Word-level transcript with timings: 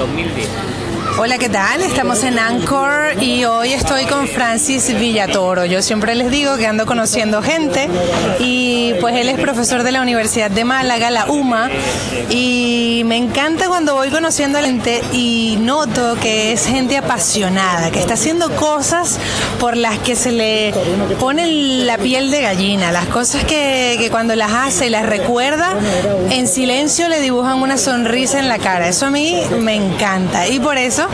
2010. 0.00 0.48
Hola, 1.18 1.36
¿qué 1.36 1.50
tal? 1.50 1.82
Estamos 1.82 2.24
en 2.24 2.38
Anchor 2.38 3.22
y 3.22 3.44
hoy 3.44 3.74
estoy 3.74 4.06
con 4.06 4.26
Francis 4.26 4.98
Villatoro. 4.98 5.66
Yo 5.66 5.82
siempre 5.82 6.14
les 6.14 6.30
digo 6.30 6.56
que 6.56 6.66
ando 6.66 6.86
conociendo 6.86 7.42
gente 7.42 7.86
y 8.38 8.79
pues 9.00 9.16
él 9.16 9.28
es 9.28 9.38
profesor 9.38 9.82
de 9.82 9.92
la 9.92 10.02
Universidad 10.02 10.50
de 10.50 10.64
Málaga, 10.64 11.10
la 11.10 11.26
UMA, 11.26 11.70
y 12.28 13.02
me 13.06 13.16
encanta 13.16 13.68
cuando 13.68 13.94
voy 13.94 14.10
conociendo 14.10 14.58
a 14.58 14.62
gente 14.62 15.02
y 15.12 15.56
noto 15.60 16.16
que 16.20 16.52
es 16.52 16.66
gente 16.66 16.96
apasionada, 16.96 17.90
que 17.90 17.98
está 17.98 18.14
haciendo 18.14 18.54
cosas 18.56 19.18
por 19.58 19.76
las 19.76 19.98
que 19.98 20.16
se 20.16 20.32
le 20.32 20.72
pone 21.18 21.46
la 21.84 21.98
piel 21.98 22.30
de 22.30 22.42
gallina, 22.42 22.92
las 22.92 23.06
cosas 23.06 23.44
que, 23.44 23.96
que 23.98 24.10
cuando 24.10 24.36
las 24.36 24.52
hace 24.52 24.86
y 24.86 24.90
las 24.90 25.06
recuerda, 25.06 25.74
en 26.30 26.46
silencio 26.46 27.08
le 27.08 27.20
dibujan 27.20 27.62
una 27.62 27.78
sonrisa 27.78 28.38
en 28.38 28.48
la 28.48 28.58
cara. 28.58 28.88
Eso 28.88 29.06
a 29.06 29.10
mí 29.10 29.42
me 29.60 29.74
encanta 29.74 30.48
y 30.48 30.60
por 30.60 30.78
eso 30.78 31.06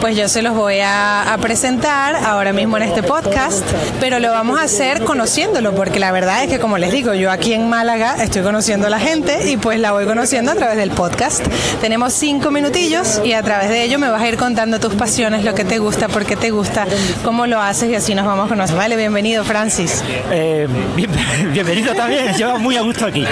pues 0.00 0.16
yo 0.16 0.28
se 0.28 0.42
los 0.42 0.54
voy 0.54 0.80
a, 0.80 1.32
a, 1.32 1.38
presentar 1.38 2.16
ahora 2.16 2.52
mismo 2.52 2.76
en 2.76 2.84
este 2.84 3.02
podcast, 3.02 3.64
pero 4.00 4.18
lo 4.18 4.30
vamos 4.32 4.58
a 4.58 4.62
hacer 4.62 5.04
conociéndolo, 5.04 5.74
porque 5.74 6.00
la 6.00 6.12
verdad 6.12 6.42
es 6.44 6.50
que 6.50 6.58
como 6.58 6.78
les 6.78 6.92
digo, 6.92 7.14
yo 7.14 7.30
aquí 7.34 7.52
en 7.52 7.68
Málaga 7.68 8.16
estoy 8.22 8.42
conociendo 8.42 8.86
a 8.86 8.90
la 8.90 9.00
gente 9.00 9.50
y 9.50 9.56
pues 9.56 9.80
la 9.80 9.90
voy 9.90 10.04
conociendo 10.04 10.52
a 10.52 10.54
través 10.54 10.76
del 10.76 10.90
podcast. 10.90 11.44
Tenemos 11.80 12.12
cinco 12.12 12.52
minutillos 12.52 13.20
y 13.24 13.32
a 13.32 13.42
través 13.42 13.68
de 13.70 13.82
ello 13.82 13.98
me 13.98 14.08
vas 14.08 14.22
a 14.22 14.28
ir 14.28 14.36
contando 14.36 14.78
tus 14.78 14.94
pasiones, 14.94 15.44
lo 15.44 15.52
que 15.52 15.64
te 15.64 15.78
gusta, 15.78 16.06
por 16.06 16.24
qué 16.24 16.36
te 16.36 16.50
gusta, 16.50 16.86
cómo 17.24 17.46
lo 17.48 17.60
haces 17.60 17.90
y 17.90 17.94
así 17.96 18.14
nos 18.14 18.24
vamos 18.24 18.46
a 18.46 18.48
conocer. 18.48 18.76
Vale, 18.76 18.96
bienvenido 18.96 19.42
Francis. 19.44 20.04
Eh, 20.30 20.68
bien, 20.94 21.10
bienvenido 21.52 21.92
también, 21.94 22.36
yo 22.38 22.56
muy 22.60 22.76
a 22.76 22.82
gusto 22.82 23.06
aquí. 23.06 23.26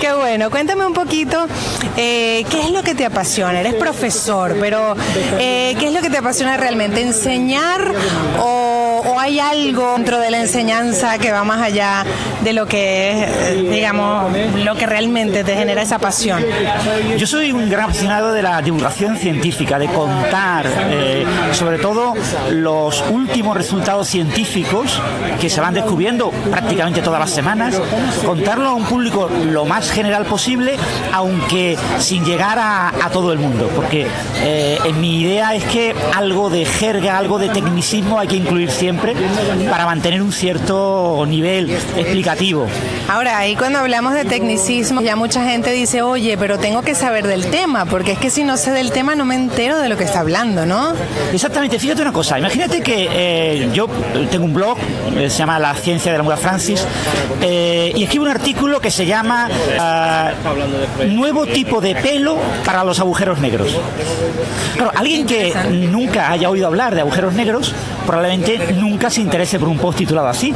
Qué 0.00 0.12
bueno, 0.12 0.50
cuéntame 0.50 0.84
un 0.84 0.92
poquito 0.92 1.46
eh, 1.96 2.44
qué 2.50 2.60
es 2.62 2.70
lo 2.72 2.82
que 2.82 2.96
te 2.96 3.04
apasiona. 3.04 3.60
Eres 3.60 3.74
profesor, 3.74 4.56
pero 4.58 4.96
eh, 5.38 5.76
¿qué 5.78 5.86
es 5.86 5.92
lo 5.92 6.02
que 6.02 6.10
te 6.10 6.18
apasiona 6.18 6.56
realmente? 6.56 7.00
¿Enseñar 7.00 7.92
o, 8.40 9.02
o, 9.06 9.20
hay 9.20 9.38
algo 9.38 9.94
dentro 9.96 10.18
de 10.18 10.30
la 10.30 10.40
enseñanza 10.40 11.18
que 11.18 11.30
va 11.30 11.44
más 11.44 11.62
allá 11.62 12.04
de 12.42 12.52
lo 12.52 12.66
que 12.66 13.24
es, 13.24 13.70
digamos, 13.70 14.32
lo 14.64 14.74
que 14.74 14.86
realmente 14.86 15.44
te 15.44 15.54
genera 15.54 15.82
esa 15.82 15.98
pasión? 15.98 16.42
Yo 17.16 17.26
soy 17.26 17.52
un 17.52 17.68
gran 17.68 17.84
apasionado 17.84 18.32
de 18.32 18.42
la 18.42 18.62
divulgación 18.62 19.16
científica, 19.16 19.78
de 19.78 19.86
contar 19.88 20.66
eh, 20.90 21.24
sobre 21.52 21.78
todo 21.78 22.14
los 22.50 23.04
últimos 23.10 23.56
resultados 23.56 24.08
científicos 24.08 25.00
que 25.40 25.50
se 25.50 25.60
van 25.60 25.74
descubriendo 25.74 26.30
prácticamente 26.30 27.02
todas 27.02 27.20
las 27.20 27.30
semanas, 27.30 27.80
contarlo 28.24 28.68
a 28.68 28.74
un 28.74 28.84
público 28.84 29.28
lo 29.46 29.64
más 29.64 29.90
general 29.90 30.24
posible, 30.24 30.76
aunque 31.12 31.76
sin 31.98 32.24
llegar 32.24 32.58
a, 32.58 32.92
todo 33.12 33.32
el 33.32 33.40
mundo, 33.40 33.68
porque 33.74 34.06
eh, 34.36 34.78
mi 35.00 35.22
idea 35.22 35.52
es 35.56 35.64
que 35.64 35.94
algo 36.14 36.48
de 36.48 36.64
jerga, 36.64 37.18
algo 37.18 37.40
de 37.40 37.48
tecnicismo 37.48 38.20
hay 38.20 38.28
que 38.28 38.36
incluir 38.36 38.70
siempre 38.70 39.14
para 39.68 39.84
mantener 39.84 40.22
un 40.22 40.32
cierto 40.32 41.24
nivel 41.26 41.70
explicativo. 41.70 42.29
Ahora, 43.08 43.38
ahí 43.38 43.56
cuando 43.56 43.78
hablamos 43.78 44.14
de 44.14 44.24
tecnicismo, 44.24 45.00
ya 45.00 45.16
mucha 45.16 45.44
gente 45.44 45.72
dice, 45.72 46.02
oye, 46.02 46.36
pero 46.38 46.58
tengo 46.58 46.82
que 46.82 46.94
saber 46.94 47.26
del 47.26 47.46
tema, 47.46 47.84
porque 47.84 48.12
es 48.12 48.18
que 48.18 48.30
si 48.30 48.44
no 48.44 48.56
sé 48.56 48.70
del 48.70 48.92
tema 48.92 49.14
no 49.14 49.24
me 49.24 49.34
entero 49.34 49.78
de 49.78 49.88
lo 49.88 49.96
que 49.96 50.04
está 50.04 50.20
hablando, 50.20 50.66
¿no? 50.66 50.94
Exactamente, 51.32 51.78
fíjate 51.78 52.02
una 52.02 52.12
cosa, 52.12 52.38
imagínate 52.38 52.82
que 52.82 53.08
eh, 53.10 53.70
yo 53.72 53.88
tengo 54.30 54.44
un 54.44 54.54
blog, 54.54 54.78
eh, 55.16 55.28
se 55.28 55.38
llama 55.38 55.58
La 55.58 55.74
Ciencia 55.74 56.12
de 56.12 56.18
la 56.18 56.24
Muda 56.24 56.36
Francis, 56.36 56.86
eh, 57.40 57.92
y 57.94 58.04
escribo 58.04 58.24
un 58.24 58.30
artículo 58.30 58.80
que 58.80 58.90
se 58.90 59.06
llama 59.06 59.48
uh, 59.48 60.48
Nuevo 61.08 61.46
tipo 61.46 61.80
de 61.80 61.94
pelo 61.94 62.36
para 62.64 62.84
los 62.84 63.00
agujeros 63.00 63.38
negros. 63.38 63.76
Claro, 64.74 64.92
alguien 64.94 65.26
que 65.26 65.54
nunca 65.90 66.30
haya 66.30 66.50
oído 66.50 66.66
hablar 66.66 66.94
de 66.94 67.00
agujeros 67.00 67.34
negros 67.34 67.74
probablemente 68.06 68.72
nunca 68.74 69.10
se 69.10 69.20
interese 69.20 69.58
por 69.58 69.68
un 69.68 69.78
post 69.78 69.98
titulado 69.98 70.28
así. 70.28 70.54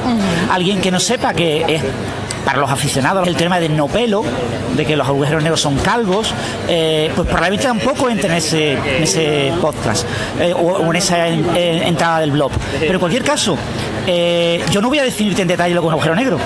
Alguien 0.50 0.80
que 0.80 0.90
no 0.90 1.00
sepa 1.00 1.32
que 1.34 1.64
es 1.68 1.82
para 2.44 2.58
los 2.58 2.70
aficionados 2.70 3.26
el 3.26 3.36
tema 3.36 3.58
del 3.58 3.76
no 3.76 3.88
pelo, 3.88 4.22
de 4.76 4.84
que 4.84 4.96
los 4.96 5.08
agujeros 5.08 5.42
negros 5.42 5.60
son 5.60 5.76
calvos, 5.76 6.32
eh, 6.68 7.10
pues 7.14 7.26
probablemente 7.26 7.66
tampoco 7.66 8.10
entre 8.10 8.28
en 8.28 8.36
ese, 8.36 8.78
ese 9.02 9.52
podcast 9.60 10.06
eh, 10.38 10.52
o, 10.52 10.90
en 10.90 10.96
esa 10.96 11.26
en, 11.28 11.44
en, 11.56 11.82
entrada 11.84 12.20
del 12.20 12.32
blog. 12.32 12.52
Pero 12.78 12.94
en 12.94 12.98
cualquier 12.98 13.24
caso, 13.24 13.56
eh, 14.06 14.64
yo 14.70 14.80
no 14.80 14.88
voy 14.88 14.98
a 14.98 15.02
definirte 15.04 15.42
en 15.42 15.48
detalle 15.48 15.74
lo 15.74 15.80
que 15.80 15.86
es 15.86 15.88
un 15.88 15.92
agujero 15.94 16.14
negro. 16.14 16.38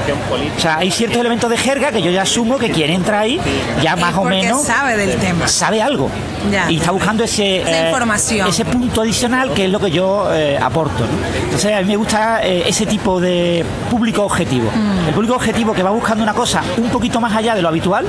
O 0.56 0.60
sea, 0.60 0.78
hay 0.78 0.90
ciertos 0.90 1.18
elementos 1.18 1.50
de 1.50 1.56
jerga 1.56 1.90
que 1.92 2.02
yo 2.02 2.10
ya 2.10 2.22
asumo 2.22 2.58
que 2.58 2.70
quien 2.70 2.90
entra 2.90 3.20
ahí 3.20 3.40
ya 3.82 3.96
más 3.96 4.16
o 4.16 4.24
menos 4.24 4.64
sabe 4.64 4.96
del 4.96 5.16
tema. 5.16 5.48
Sabe 5.48 5.82
algo. 5.82 6.10
Ya. 6.50 6.70
Y 6.70 6.76
está 6.76 6.90
buscando 6.90 7.24
ese, 7.24 7.62
Esa 7.62 7.86
información. 7.86 8.48
ese 8.48 8.64
punto 8.64 9.02
adicional 9.02 9.52
que 9.52 9.64
es 9.66 9.70
lo 9.70 9.80
que 9.80 9.90
yo 9.90 10.28
eh, 10.32 10.58
aporto. 10.60 11.00
¿no? 11.00 11.44
Entonces, 11.44 11.74
a 11.74 11.80
mí 11.80 11.86
me 11.86 11.96
gusta 11.96 12.40
eh, 12.42 12.64
ese 12.66 12.86
tipo 12.86 13.20
de 13.20 13.64
público 13.90 14.22
objetivo. 14.24 14.70
Mm. 14.74 15.08
El 15.08 15.14
público 15.14 15.34
objetivo 15.34 15.72
que 15.72 15.82
va 15.82 15.90
buscando 15.90 16.22
una 16.22 16.34
cosa 16.34 16.62
un 16.76 16.88
poquito 16.90 17.20
más 17.20 17.34
allá 17.34 17.54
de 17.54 17.62
lo 17.62 17.68
habitual 17.68 18.06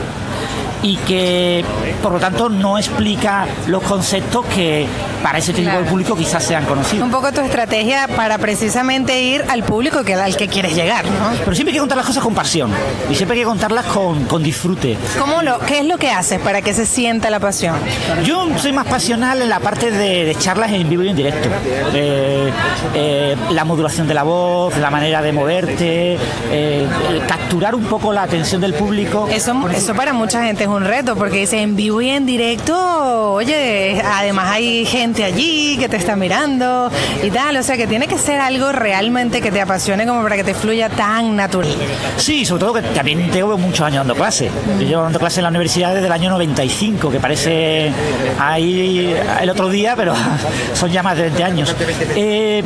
y 0.81 0.95
que 0.97 1.63
por 2.01 2.13
lo 2.13 2.19
tanto 2.19 2.49
no 2.49 2.77
explica 2.77 3.45
los 3.67 3.83
conceptos 3.83 4.45
que 4.45 4.87
para 5.23 5.39
ese 5.39 5.51
tipo 5.53 5.69
claro. 5.69 5.83
de 5.83 5.89
público 5.89 6.15
quizás 6.15 6.43
sean 6.43 6.65
conocidos. 6.65 7.03
Un 7.03 7.11
poco 7.11 7.31
tu 7.31 7.41
estrategia 7.41 8.07
para 8.15 8.37
precisamente 8.37 9.21
ir 9.21 9.43
al 9.49 9.63
público 9.63 10.03
que, 10.03 10.13
al 10.13 10.38
que 10.38 10.47
quieres 10.47 10.75
llegar, 10.75 11.05
¿no? 11.05 11.31
Pero 11.43 11.55
siempre 11.55 11.71
hay 11.71 11.75
que 11.75 11.79
contar 11.79 11.97
las 11.97 12.07
cosas 12.07 12.23
con 12.23 12.33
pasión 12.33 12.71
y 13.09 13.15
siempre 13.15 13.35
hay 13.35 13.41
que 13.41 13.47
contarlas 13.47 13.85
con, 13.85 14.25
con 14.25 14.41
disfrute. 14.43 14.97
¿Cómo 15.17 15.41
lo, 15.41 15.59
¿Qué 15.59 15.79
es 15.79 15.85
lo 15.85 15.97
que 15.97 16.11
haces 16.11 16.39
para 16.39 16.61
que 16.61 16.73
se 16.73 16.85
sienta 16.85 17.29
la 17.29 17.39
pasión? 17.39 17.75
Yo 18.23 18.47
soy 18.57 18.71
más 18.71 18.88
pasional 18.88 19.41
en 19.41 19.49
la 19.49 19.59
parte 19.59 19.91
de, 19.91 20.25
de 20.25 20.35
charlas 20.35 20.71
en 20.71 20.89
vivo 20.89 21.03
y 21.03 21.09
en 21.09 21.15
directo. 21.15 21.49
Eh, 21.93 22.51
eh, 22.95 23.35
la 23.51 23.65
modulación 23.65 24.07
de 24.07 24.13
la 24.13 24.23
voz, 24.23 24.77
la 24.77 24.89
manera 24.89 25.21
de 25.21 25.31
moverte, 25.31 26.17
eh, 26.51 26.88
capturar 27.27 27.75
un 27.75 27.85
poco 27.85 28.13
la 28.13 28.23
atención 28.23 28.61
del 28.61 28.73
público. 28.73 29.27
Eso, 29.31 29.55
eso 29.69 29.93
para 29.95 30.13
mucha 30.39 30.47
gente 30.47 30.63
es 30.63 30.69
un 30.69 30.85
reto 30.85 31.17
porque 31.17 31.39
dice 31.39 31.61
en 31.61 31.75
vivo 31.75 32.01
y 32.01 32.09
en 32.09 32.25
directo, 32.25 33.33
oye, 33.33 34.01
además 34.05 34.51
hay 34.51 34.85
gente 34.85 35.25
allí 35.25 35.75
que 35.77 35.89
te 35.89 35.97
está 35.97 36.16
mirando 36.16 36.89
y 37.22 37.29
tal, 37.29 37.57
o 37.57 37.63
sea 37.63 37.75
que 37.75 37.88
tiene 37.88 38.07
que 38.07 38.17
ser 38.17 38.39
algo 38.39 38.72
realmente 38.72 39.41
que 39.41 39.51
te 39.51 39.59
apasione 39.59 40.05
como 40.05 40.23
para 40.23 40.38
que 40.38 40.45
te 40.45 40.53
fluya 40.53 40.88
tan 40.88 41.35
natural. 41.35 41.75
Sí, 42.16 42.45
sobre 42.45 42.59
todo 42.61 42.73
que 42.75 42.81
también 42.83 43.29
tengo 43.31 43.57
muchos 43.57 43.81
años 43.81 43.97
dando 43.97 44.16
clase. 44.16 44.50
Mm. 44.50 44.79
Yo 44.79 44.88
llevo 44.88 45.03
dando 45.03 45.19
clase 45.19 45.41
en 45.41 45.44
la 45.44 45.50
universidad 45.50 45.94
desde 45.94 46.07
el 46.07 46.13
año 46.13 46.29
95, 46.29 47.11
que 47.11 47.19
parece 47.19 47.91
ahí 48.39 49.13
el 49.41 49.50
otro 49.50 49.67
día, 49.67 49.95
pero 49.97 50.13
son 50.73 50.89
ya 50.89 51.03
más 51.03 51.17
de 51.17 51.23
20 51.23 51.44
años. 51.44 51.75
Eh, 52.16 52.63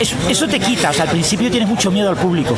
eso, 0.00 0.16
eso 0.30 0.48
te 0.48 0.58
quita, 0.58 0.90
o 0.90 0.92
sea, 0.94 1.04
al 1.04 1.10
principio 1.10 1.50
tienes 1.50 1.68
mucho 1.68 1.90
miedo 1.90 2.08
al 2.08 2.16
público 2.16 2.56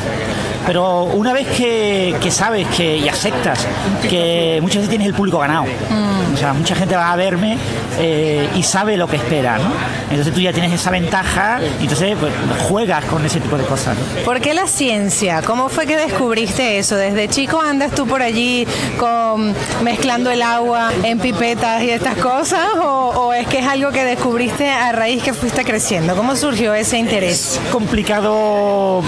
pero 0.65 1.03
una 1.03 1.33
vez 1.33 1.47
que, 1.47 2.15
que, 2.21 2.31
sabes 2.31 2.67
que 2.75 2.97
y 2.97 3.07
aceptas 3.07 3.67
que 4.09 4.59
muchas 4.61 4.77
veces 4.77 4.89
tienes 4.89 5.07
el 5.07 5.13
público 5.13 5.39
ganado, 5.39 5.65
mm. 5.65 6.33
o 6.33 6.37
sea, 6.37 6.53
mucha 6.53 6.75
gente 6.75 6.95
va 6.95 7.11
a 7.11 7.15
verme 7.15 7.57
eh, 7.99 8.49
y 8.55 8.63
sabe 8.63 8.97
lo 8.97 9.07
que 9.07 9.17
espera, 9.17 9.57
¿no? 9.57 9.71
Entonces 10.09 10.33
tú 10.33 10.41
ya 10.41 10.51
tienes 10.53 10.73
esa 10.73 10.91
ventaja 10.91 11.59
y 11.79 11.83
entonces 11.83 12.15
pues, 12.19 12.33
juegas 12.67 13.05
con 13.05 13.25
ese 13.25 13.39
tipo 13.39 13.57
de 13.57 13.63
cosas. 13.63 13.97
¿no? 13.97 14.23
¿Por 14.23 14.41
qué 14.41 14.53
la 14.53 14.67
ciencia? 14.67 15.41
¿Cómo 15.41 15.69
fue 15.69 15.85
que 15.85 15.97
descubriste 15.97 16.77
eso? 16.77 16.95
¿Desde 16.95 17.27
chico 17.27 17.61
andas 17.61 17.91
tú 17.91 18.05
por 18.05 18.21
allí 18.21 18.67
con, 18.97 19.53
mezclando 19.83 20.31
el 20.31 20.41
agua 20.41 20.91
en 21.03 21.19
pipetas 21.19 21.83
y 21.83 21.89
estas 21.89 22.17
cosas? 22.17 22.67
¿O, 22.77 23.13
¿O, 23.15 23.33
es 23.33 23.47
que 23.47 23.59
es 23.59 23.67
algo 23.67 23.91
que 23.91 24.03
descubriste 24.03 24.69
a 24.69 24.91
raíz 24.91 25.23
que 25.23 25.33
fuiste 25.33 25.63
creciendo? 25.63 26.15
¿Cómo 26.15 26.35
surgió 26.35 26.73
ese 26.73 26.97
interés? 26.97 27.59
Es 27.61 27.71
complicado. 27.71 29.01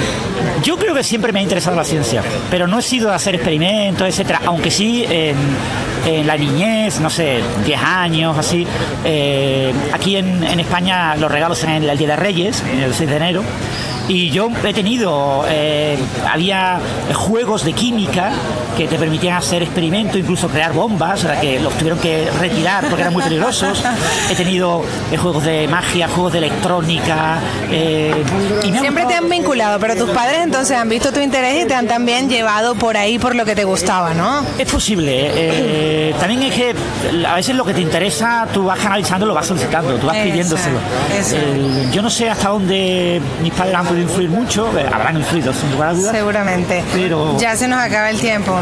Yo 0.64 0.78
creo 0.78 0.94
que 0.94 1.04
siempre 1.04 1.32
me 1.32 1.42
interesado 1.48 1.78
la 1.78 1.86
ciencia, 1.86 2.22
pero 2.52 2.68
no 2.68 2.80
he 2.80 2.82
sido 2.82 3.10
a 3.10 3.16
hacer 3.16 3.36
experimentos, 3.36 4.06
etcétera, 4.06 4.42
aunque 4.46 4.70
sí 4.70 5.06
en, 5.10 5.38
en, 6.06 6.28
la 6.28 6.36
niñez, 6.36 7.00
no 7.00 7.10
sé, 7.10 7.40
10 7.66 7.82
años, 7.82 8.38
así. 8.38 8.68
Eh, 9.06 9.74
aquí 9.94 10.18
en, 10.18 10.44
en, 10.44 10.60
España 10.60 11.16
los 11.16 11.32
regalos 11.32 11.64
en 11.64 11.84
el 11.84 11.98
Día 11.98 12.10
de 12.10 12.16
Reyes, 12.18 12.62
el 12.64 12.94
6 12.94 13.10
de 13.10 13.16
enero. 13.16 13.44
Y 14.08 14.30
yo 14.30 14.50
he 14.64 14.74
tenido, 14.74 15.44
eh, 15.50 15.98
había 16.30 16.80
juegos 17.14 17.64
de 17.64 17.74
química 17.74 18.32
que 18.78 18.88
te 18.88 18.98
permitían 18.98 19.38
hacer 19.38 19.64
experimentos, 19.64 20.18
incluso 20.18 20.48
crear 20.48 20.72
bombas, 20.72 21.24
o 21.24 21.28
sea, 21.28 21.42
que 21.42 21.60
los 21.60 21.74
tuvieron 21.74 22.00
que 22.00 22.30
retirar 22.40 22.86
porque 22.86 23.02
eran 23.02 23.14
muy 23.14 23.24
peligrosos. 23.24 23.84
He 24.30 24.36
tenido 24.36 24.84
eh, 25.12 25.18
juegos 25.18 25.44
de 25.44 25.68
magia, 25.68 26.08
juegos 26.08 26.34
de 26.34 26.38
electrónica. 26.40 27.40
Eh, 27.72 28.24
y 28.64 28.72
me 28.72 28.80
Siempre 28.80 29.06
te 29.06 29.16
han 29.16 29.28
vinculado, 29.30 29.80
pero 29.80 29.96
tus 29.96 30.10
padres 30.12 30.40
entonces 30.44 30.78
han 30.78 30.88
visto 30.88 31.12
tu 31.12 31.20
interés 31.20 31.66
y 31.66 31.68
te 31.68 31.74
han 31.74 31.88
también 31.88 32.30
llevado 32.30 32.76
por 32.76 32.96
ahí 32.98 33.18
por 33.20 33.36
lo 33.36 33.46
que 33.46 33.56
te 33.56 33.64
gustaba, 33.64 34.14
¿no? 34.14 34.46
Es 34.58 34.72
posible. 34.72 35.32
Eh, 35.34 36.14
también 36.20 36.44
es 36.44 36.54
que 36.54 36.76
a 37.28 37.36
veces 37.36 37.56
lo 37.56 37.66
que 37.66 37.74
te 37.74 37.82
interesa, 37.82 38.48
tú 38.54 38.66
vas 38.66 38.80
canalizando, 38.80 39.26
lo 39.26 39.34
vas 39.34 39.48
solicitando, 39.48 39.96
tú 39.96 40.08
vas 40.08 40.18
pidiéndoselo. 40.18 40.78
Yo 41.92 42.02
no 42.02 42.10
sé 42.10 42.30
hasta 42.30 42.50
dónde 42.50 43.22
mis 43.42 43.54
padres 43.54 43.76
han 43.76 43.86
podido 43.86 43.97
influir 44.02 44.30
mucho, 44.30 44.68
habrán 44.68 45.18
influido 45.18 45.54
sin 45.54 45.72
lugar 45.72 45.90
a 45.90 45.94
dudas. 45.94 46.12
Seguramente. 46.12 46.84
Pero... 46.94 47.38
Ya 47.40 47.56
se 47.56 47.68
nos 47.68 47.80
acaba 47.80 48.10
el 48.10 48.20
tiempo. 48.20 48.60